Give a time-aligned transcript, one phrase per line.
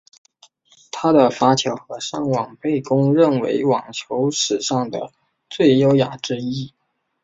[0.89, 4.89] 他的发球和上网被公认为网球史上
[5.47, 6.73] 最优雅之一。